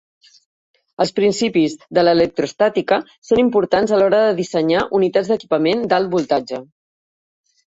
Els 1.03 1.11
principis 1.17 1.75
d'electrostàtica 1.97 2.99
són 3.29 3.43
importants 3.43 3.93
a 3.93 4.01
l'hora 4.01 4.23
de 4.29 4.33
dissenyar 4.41 4.87
unitats 5.01 5.31
d'equipament 5.35 5.89
d'alt 5.93 6.15
voltatge. 6.17 6.63